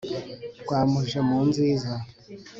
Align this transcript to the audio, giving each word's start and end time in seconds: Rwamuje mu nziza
Rwamuje 0.61 1.19
mu 1.27 1.37
nziza 1.47 1.91